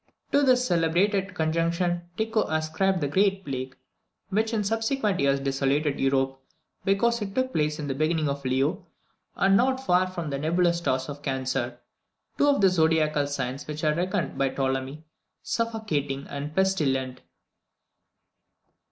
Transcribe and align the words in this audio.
To 0.31 0.41
this 0.41 0.65
celebrated 0.65 1.35
conjunction 1.35 2.09
Tycho 2.17 2.45
ascribed 2.49 3.01
the 3.01 3.07
great 3.07 3.45
plague 3.45 3.75
which 4.29 4.51
in 4.51 4.63
subsequent 4.63 5.19
years 5.19 5.39
desolated 5.39 5.99
Europe, 5.99 6.39
because 6.83 7.21
it 7.21 7.35
took 7.35 7.53
place 7.53 7.77
in 7.77 7.85
the 7.85 7.93
beginning 7.93 8.27
of 8.27 8.43
Leo, 8.43 8.87
and 9.35 9.55
not 9.55 9.79
far 9.85 10.07
from 10.07 10.31
the 10.31 10.39
nebulous 10.39 10.79
stars 10.79 11.07
of 11.07 11.21
Cancer, 11.21 11.77
two 12.39 12.47
of 12.47 12.61
the 12.61 12.69
zodiacal 12.69 13.27
signs 13.27 13.67
which 13.67 13.83
are 13.83 13.93
reckoned 13.93 14.39
by 14.39 14.49
Ptolemy 14.49 15.03
"suffocating 15.43 16.25
and 16.31 16.55
pestilent!" 16.55 17.21